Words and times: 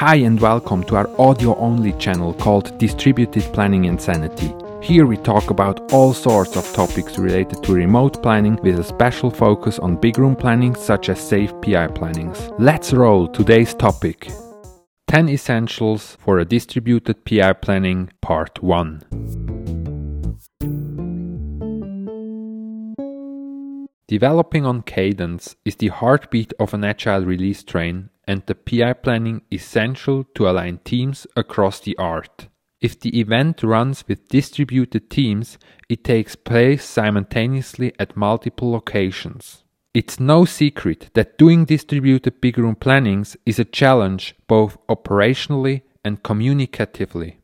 Hi 0.00 0.14
and 0.14 0.40
welcome 0.40 0.82
to 0.84 0.96
our 0.96 1.10
audio 1.20 1.54
only 1.56 1.92
channel 1.92 2.32
called 2.32 2.78
Distributed 2.78 3.42
Planning 3.52 3.84
Insanity. 3.84 4.54
Here 4.80 5.04
we 5.04 5.18
talk 5.18 5.50
about 5.50 5.92
all 5.92 6.14
sorts 6.14 6.56
of 6.56 6.64
topics 6.72 7.18
related 7.18 7.62
to 7.62 7.74
remote 7.74 8.22
planning 8.22 8.58
with 8.62 8.78
a 8.78 8.82
special 8.82 9.30
focus 9.30 9.78
on 9.78 10.00
big 10.00 10.16
room 10.16 10.34
planning 10.34 10.74
such 10.74 11.10
as 11.10 11.18
SAFe 11.18 11.52
PI 11.60 11.88
plannings. 11.88 12.50
Let's 12.58 12.94
roll 12.94 13.28
today's 13.28 13.74
topic. 13.74 14.30
10 15.08 15.28
Essentials 15.28 16.16
for 16.18 16.38
a 16.38 16.46
Distributed 16.46 17.26
PI 17.26 17.52
Planning 17.52 18.08
Part 18.22 18.62
1. 18.62 19.02
Developing 24.08 24.64
on 24.64 24.80
cadence 24.80 25.56
is 25.66 25.76
the 25.76 25.88
heartbeat 25.88 26.54
of 26.58 26.72
an 26.72 26.84
agile 26.84 27.26
release 27.26 27.62
train 27.62 28.08
and 28.30 28.44
the 28.46 28.54
PI 28.54 28.92
planning 28.92 29.42
essential 29.52 30.22
to 30.36 30.48
align 30.48 30.78
teams 30.84 31.26
across 31.34 31.80
the 31.80 31.98
art. 31.98 32.46
If 32.80 33.00
the 33.00 33.18
event 33.18 33.64
runs 33.64 34.06
with 34.06 34.28
distributed 34.28 35.10
teams, 35.10 35.58
it 35.88 36.04
takes 36.04 36.36
place 36.36 36.84
simultaneously 36.84 37.92
at 37.98 38.16
multiple 38.16 38.70
locations. 38.70 39.64
It's 39.92 40.20
no 40.20 40.44
secret 40.44 41.10
that 41.14 41.38
doing 41.38 41.64
distributed 41.64 42.40
big 42.40 42.56
room 42.56 42.76
plannings 42.76 43.36
is 43.44 43.58
a 43.58 43.64
challenge 43.64 44.36
both 44.46 44.78
operationally 44.86 45.82
and 46.04 46.22
communicatively. 46.22 47.38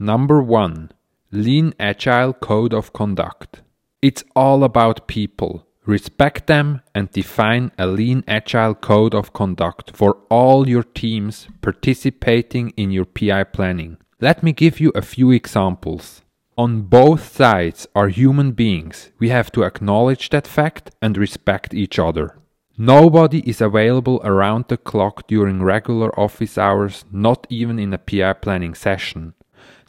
Number 0.00 0.42
1. 0.42 0.90
Lean 1.30 1.72
Agile 1.78 2.32
Code 2.32 2.74
of 2.74 2.92
Conduct. 2.92 3.62
It's 4.02 4.24
all 4.34 4.64
about 4.64 5.06
people 5.06 5.68
Respect 5.84 6.46
them 6.46 6.80
and 6.94 7.10
define 7.10 7.72
a 7.76 7.88
lean 7.88 8.22
agile 8.28 8.74
code 8.74 9.14
of 9.14 9.32
conduct 9.32 9.96
for 9.96 10.18
all 10.30 10.68
your 10.68 10.84
teams 10.84 11.48
participating 11.60 12.70
in 12.76 12.92
your 12.92 13.04
PI 13.04 13.44
planning. 13.44 13.96
Let 14.20 14.44
me 14.44 14.52
give 14.52 14.78
you 14.78 14.92
a 14.94 15.02
few 15.02 15.32
examples. 15.32 16.22
On 16.56 16.82
both 16.82 17.34
sides 17.34 17.88
are 17.96 18.08
human 18.08 18.52
beings. 18.52 19.10
We 19.18 19.30
have 19.30 19.50
to 19.52 19.64
acknowledge 19.64 20.28
that 20.30 20.46
fact 20.46 20.92
and 21.02 21.16
respect 21.16 21.74
each 21.74 21.98
other. 21.98 22.38
Nobody 22.78 23.40
is 23.40 23.60
available 23.60 24.20
around 24.22 24.66
the 24.68 24.76
clock 24.76 25.26
during 25.26 25.62
regular 25.62 26.16
office 26.18 26.56
hours, 26.56 27.04
not 27.10 27.46
even 27.50 27.80
in 27.80 27.92
a 27.92 27.98
PI 27.98 28.34
planning 28.34 28.74
session. 28.74 29.34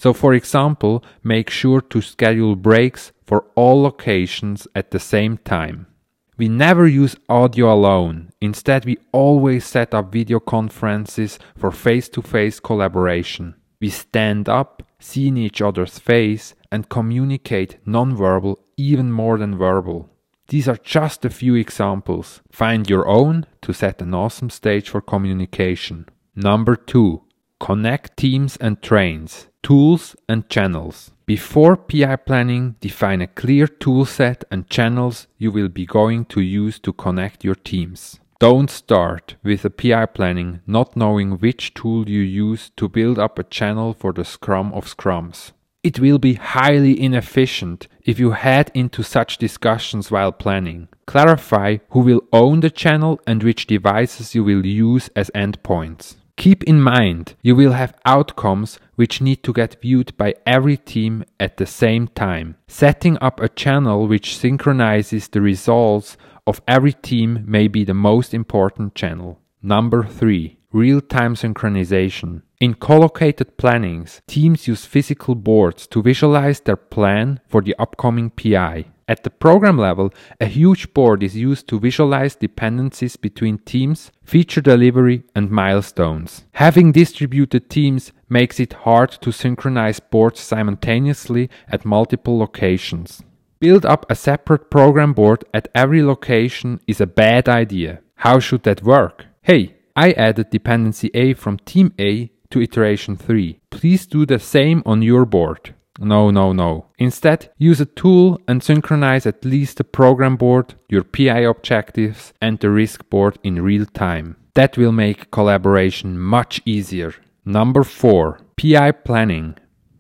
So, 0.04 0.12
for 0.12 0.34
example, 0.34 1.02
make 1.24 1.50
sure 1.50 1.80
to 1.80 2.02
schedule 2.02 2.58
breaks 2.58 3.14
for 3.26 3.46
all 3.56 3.82
locations 3.84 4.68
at 4.76 4.92
the 4.92 5.00
same 5.00 5.38
time. 5.38 5.88
We 6.36 6.50
never 6.50 6.86
use 6.86 7.16
audio 7.30 7.72
alone. 7.74 8.34
Instead, 8.42 8.84
we 8.84 8.98
always 9.14 9.64
set 9.66 9.94
up 9.94 10.12
video 10.12 10.42
conferences 10.42 11.40
for 11.58 11.72
face 11.72 12.10
to 12.10 12.22
face 12.22 12.60
collaboration. 12.60 13.56
We 13.80 13.92
stand 13.92 14.50
up, 14.50 14.84
see 15.00 15.30
in 15.30 15.38
each 15.38 15.62
other's 15.62 16.00
face, 16.00 16.54
and 16.70 16.90
communicate 16.90 17.78
non-verbal 17.86 18.60
even 18.76 19.10
more 19.10 19.38
than 19.38 19.58
verbal. 19.58 20.10
These 20.50 20.68
are 20.68 20.84
just 20.84 21.24
a 21.24 21.30
few 21.30 21.56
examples. 21.56 22.42
Find 22.52 22.90
your 22.90 23.08
own 23.08 23.46
to 23.62 23.72
set 23.72 24.02
an 24.02 24.14
awesome 24.14 24.50
stage 24.50 24.90
for 24.90 25.00
communication. 25.00 26.10
Number 26.36 26.76
two, 26.76 27.24
connect 27.62 28.18
teams 28.18 28.58
and 28.58 28.82
trains, 28.82 29.48
tools 29.64 30.16
and 30.28 30.48
channels. 30.50 31.12
Before 31.26 31.78
PI 31.78 32.18
planning, 32.18 32.76
define 32.82 33.22
a 33.22 33.28
clear 33.28 33.66
toolset 33.66 34.44
and 34.52 34.70
channels 34.70 35.28
you 35.38 35.52
will 35.52 35.70
be 35.70 35.86
going 35.86 36.26
to 36.26 36.42
use 36.42 36.80
to 36.80 36.92
connect 36.92 37.46
your 37.46 37.56
teams. 37.56 38.20
Don't 38.40 38.70
start 38.70 39.36
with 39.42 39.64
a 39.64 39.70
PI 39.70 40.08
planning 40.08 40.60
not 40.68 40.98
knowing 40.98 41.40
which 41.40 41.74
tool 41.74 42.10
you 42.10 42.20
use 42.20 42.72
to 42.76 42.90
build 42.90 43.18
up 43.18 43.40
a 43.40 43.44
channel 43.46 43.94
for 43.94 44.12
the 44.12 44.26
Scrum 44.26 44.74
of 44.74 44.86
Scrums. 44.86 45.54
It 45.82 46.00
will 46.00 46.18
be 46.18 46.34
highly 46.34 47.02
inefficient 47.02 47.88
if 48.04 48.20
you 48.20 48.32
head 48.32 48.70
into 48.74 49.02
such 49.02 49.38
discussions 49.38 50.12
while 50.12 50.34
planning. 50.34 50.90
Clarify 51.08 51.78
who 51.90 52.02
will 52.02 52.22
own 52.34 52.60
the 52.60 52.70
channel 52.70 53.20
and 53.26 53.42
which 53.42 53.68
devices 53.68 54.36
you 54.36 54.44
will 54.44 54.66
use 54.66 55.10
as 55.16 55.32
endpoints. 55.34 56.16
Keep 56.36 56.64
in 56.64 56.82
mind, 56.82 57.36
you 57.42 57.56
will 57.56 57.74
have 57.74 57.96
outcomes 58.06 58.80
which 58.96 59.22
need 59.22 59.44
to 59.44 59.54
get 59.54 59.82
viewed 59.82 60.16
by 60.18 60.34
every 60.46 60.78
team 60.78 61.24
at 61.40 61.58
the 61.58 61.66
same 61.66 62.08
time. 62.08 62.56
Setting 62.68 63.18
up 63.22 63.40
a 63.40 63.48
channel 63.48 64.08
which 64.08 64.38
synchronizes 64.38 65.28
the 65.28 65.42
results 65.42 66.18
of 66.46 66.62
every 66.68 66.94
team 66.94 67.44
may 67.48 67.68
be 67.68 67.84
the 67.84 67.94
most 67.94 68.34
important 68.34 68.96
channel. 68.96 69.40
Number 69.62 70.04
3. 70.04 70.58
Real 70.72 71.02
time 71.02 71.36
synchronization. 71.36 72.42
In 72.60 72.74
collocated 72.74 73.58
plannings, 73.58 74.22
teams 74.28 74.68
use 74.68 74.86
physical 74.86 75.36
boards 75.36 75.86
to 75.88 76.02
visualize 76.02 76.62
their 76.62 76.76
plan 76.76 77.40
for 77.48 77.62
the 77.62 77.76
upcoming 77.78 78.32
PI. 78.32 78.86
At 79.08 79.24
the 79.24 79.30
program 79.30 79.78
level, 79.78 80.14
a 80.40 80.46
huge 80.46 80.94
board 80.94 81.24
is 81.24 81.36
used 81.36 81.68
to 81.68 81.80
visualize 81.80 82.36
dependencies 82.36 83.18
between 83.18 83.58
teams, 83.60 84.12
feature 84.24 84.62
delivery, 84.62 85.24
and 85.36 85.52
milestones. 85.52 86.46
Having 86.54 86.94
distributed 86.94 87.70
teams 87.70 88.14
makes 88.30 88.60
it 88.60 88.74
hard 88.74 89.12
to 89.22 89.32
synchronize 89.32 90.00
boards 90.00 90.40
simultaneously 90.40 91.50
at 91.68 91.86
multiple 91.86 92.38
locations. 92.38 93.22
Build 93.60 93.86
up 93.86 94.06
a 94.10 94.16
separate 94.16 94.70
program 94.70 95.14
board 95.14 95.44
at 95.54 95.68
every 95.76 96.04
location 96.04 96.80
is 96.88 97.02
a 97.02 97.08
bad 97.08 97.50
idea. 97.50 98.00
How 98.16 98.40
should 98.40 98.64
that 98.64 98.84
work? 98.84 99.26
Hey, 99.42 99.76
I 99.96 100.14
added 100.14 100.50
dependency 100.50 101.12
A 101.14 101.34
from 101.34 101.58
team 101.60 101.94
A 102.00 102.32
to 102.52 102.62
iteration 102.62 103.18
3. 103.18 103.60
Please 103.70 104.06
do 104.06 104.26
the 104.26 104.40
same 104.40 104.82
on 104.86 105.02
your 105.02 105.26
board. 105.26 105.76
No, 106.00 106.32
no, 106.32 106.54
no. 106.54 106.88
Instead, 106.98 107.52
use 107.58 107.80
a 107.80 107.86
tool 107.86 108.40
and 108.48 108.64
synchronize 108.64 109.26
at 109.26 109.46
least 109.46 109.78
the 109.78 109.84
program 109.84 110.38
board, 110.38 110.76
your 110.90 111.04
PI 111.04 111.40
objectives, 111.40 112.34
and 112.42 112.60
the 112.60 112.70
risk 112.70 113.10
board 113.10 113.38
in 113.44 113.62
real 113.62 113.86
time. 113.86 114.38
That 114.56 114.78
will 114.78 114.92
make 114.92 115.32
collaboration 115.32 116.20
much 116.20 116.62
easier. 116.66 117.14
Number 117.46 117.84
4. 117.84 118.40
PI 118.56 118.92
planning. 118.92 119.56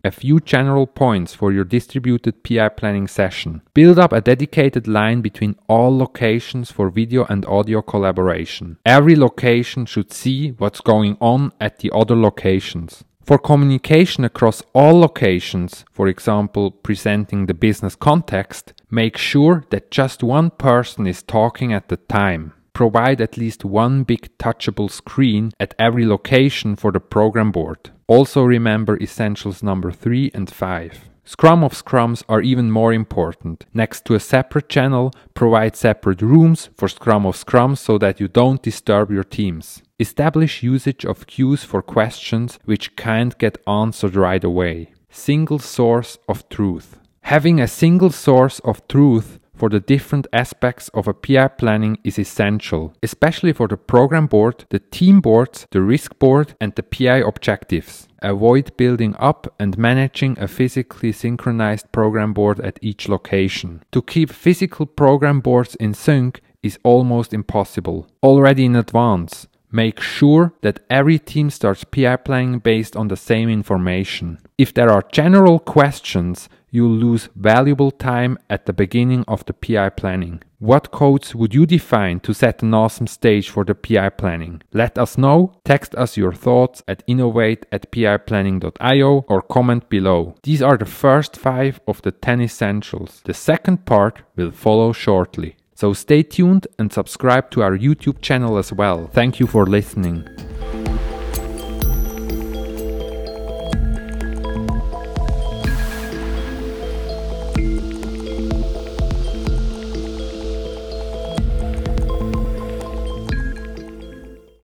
A 0.05 0.11
few 0.11 0.41
general 0.41 0.85
points 0.85 1.33
for 1.33 1.53
your 1.53 1.63
distributed 1.63 2.43
PI 2.43 2.69
planning 2.69 3.07
session. 3.07 3.61
Build 3.73 3.97
up 3.97 4.11
a 4.11 4.19
dedicated 4.19 4.85
line 4.85 5.21
between 5.21 5.55
all 5.69 5.97
locations 5.97 6.71
for 6.71 6.89
video 6.89 7.25
and 7.29 7.45
audio 7.45 7.81
collaboration. 7.81 8.77
Every 8.85 9.15
location 9.15 9.85
should 9.85 10.11
see 10.11 10.49
what's 10.49 10.81
going 10.81 11.15
on 11.21 11.53
at 11.61 11.79
the 11.79 11.89
other 11.95 12.17
locations. 12.17 13.05
For 13.25 13.37
communication 13.37 14.25
across 14.25 14.61
all 14.73 14.99
locations, 14.99 15.85
for 15.93 16.09
example, 16.09 16.71
presenting 16.71 17.45
the 17.45 17.53
business 17.53 17.95
context, 17.95 18.73
make 18.91 19.15
sure 19.15 19.63
that 19.69 19.91
just 19.91 20.23
one 20.23 20.49
person 20.49 21.07
is 21.07 21.23
talking 21.23 21.71
at 21.71 21.87
the 21.87 21.95
time. 21.95 22.51
Provide 22.73 23.21
at 23.21 23.37
least 23.37 23.63
one 23.63 24.03
big 24.03 24.37
touchable 24.37 24.91
screen 24.91 25.53
at 25.57 25.73
every 25.79 26.05
location 26.05 26.75
for 26.75 26.91
the 26.91 26.99
program 26.99 27.51
board. 27.51 27.91
Also 28.07 28.43
remember 28.43 28.99
essentials 28.99 29.63
number 29.63 29.89
3 29.91 30.31
and 30.33 30.51
5. 30.51 31.09
Scrum 31.23 31.63
of 31.63 31.71
Scrums 31.71 32.23
are 32.27 32.41
even 32.41 32.69
more 32.71 32.91
important. 32.91 33.65
Next 33.73 34.03
to 34.05 34.15
a 34.15 34.19
separate 34.19 34.67
channel, 34.67 35.13
provide 35.33 35.77
separate 35.77 36.21
rooms 36.21 36.69
for 36.75 36.89
Scrum 36.89 37.25
of 37.25 37.37
Scrums 37.37 37.77
so 37.77 37.97
that 37.99 38.19
you 38.19 38.27
don't 38.27 38.61
disturb 38.61 39.09
your 39.11 39.23
teams. 39.23 39.81
Establish 40.03 40.63
usage 40.63 41.05
of 41.05 41.27
cues 41.27 41.63
for 41.63 41.81
questions 41.81 42.59
which 42.65 42.93
can't 42.97 43.37
get 43.37 43.57
answered 43.65 44.15
right 44.17 44.43
away. 44.43 44.91
Single 45.09 45.59
source 45.59 46.17
of 46.27 46.49
truth. 46.49 46.99
Having 47.21 47.61
a 47.61 47.69
single 47.69 48.09
source 48.09 48.59
of 48.65 48.85
truth 48.89 49.39
for 49.55 49.69
the 49.69 49.79
different 49.79 50.27
aspects 50.33 50.89
of 50.89 51.07
a 51.07 51.13
PI 51.13 51.47
planning 51.59 51.99
is 52.03 52.19
essential, 52.19 52.93
especially 53.01 53.53
for 53.53 53.69
the 53.69 53.77
program 53.77 54.27
board, 54.27 54.65
the 54.71 54.79
team 54.79 55.21
boards, 55.21 55.67
the 55.71 55.81
risk 55.81 56.19
board, 56.19 56.53
and 56.59 56.75
the 56.75 56.83
PI 56.83 57.19
objectives. 57.31 58.09
Avoid 58.21 58.75
building 58.75 59.15
up 59.19 59.53
and 59.57 59.77
managing 59.77 60.37
a 60.37 60.49
physically 60.49 61.13
synchronized 61.13 61.93
program 61.93 62.33
board 62.33 62.59
at 62.59 62.77
each 62.81 63.07
location. 63.07 63.81
To 63.93 64.01
keep 64.01 64.29
physical 64.31 64.85
program 64.85 65.39
boards 65.39 65.75
in 65.75 65.93
sync 65.93 66.41
is 66.61 66.77
almost 66.83 67.33
impossible. 67.33 68.07
Already 68.21 68.65
in 68.65 68.75
advance, 68.75 69.47
Make 69.75 69.99
sure 69.99 70.53
that 70.61 70.81
every 70.87 71.17
team 71.17 71.49
starts 71.49 71.83
PI 71.83 72.17
planning 72.17 72.59
based 72.59 72.95
on 72.95 73.07
the 73.07 73.17
same 73.17 73.49
information. 73.49 74.37
If 74.55 74.71
there 74.71 74.91
are 74.91 75.03
general 75.11 75.57
questions, 75.57 76.47
you'll 76.69 76.95
lose 76.95 77.29
valuable 77.35 77.89
time 77.89 78.37
at 78.51 78.67
the 78.67 78.73
beginning 78.73 79.25
of 79.27 79.43
the 79.45 79.53
PI 79.53 79.89
planning. 79.89 80.43
What 80.59 80.91
codes 80.91 81.33
would 81.33 81.55
you 81.55 81.65
define 81.65 82.19
to 82.19 82.35
set 82.35 82.61
an 82.61 82.75
awesome 82.75 83.07
stage 83.07 83.49
for 83.49 83.65
the 83.65 83.73
PI 83.73 84.09
planning? 84.09 84.61
Let 84.73 84.99
us 84.99 85.17
know, 85.17 85.53
text 85.65 85.95
us 85.95 86.17
your 86.17 86.33
thoughts 86.33 86.83
at 86.87 87.03
innovate 87.07 87.65
at 87.71 87.91
piplanning.io 87.91 89.25
or 89.27 89.41
comment 89.41 89.89
below. 89.89 90.35
These 90.43 90.61
are 90.61 90.77
the 90.77 90.85
first 90.85 91.35
five 91.35 91.79
of 91.87 92.03
the 92.03 92.11
10 92.11 92.41
essentials. 92.41 93.21
The 93.25 93.33
second 93.33 93.85
part 93.85 94.21
will 94.35 94.51
follow 94.51 94.93
shortly. 94.93 95.55
So 95.83 95.91
stay 95.91 96.23
tuned 96.23 96.65
and 96.79 96.93
subscribe 96.93 97.51
to 97.51 97.61
our 97.61 97.77
YouTube 97.77 98.21
channel 98.21 98.57
as 98.57 98.71
well. 98.71 99.07
Thank 99.07 99.41
you 99.41 99.45
for 99.45 99.65
listening. 99.65 100.25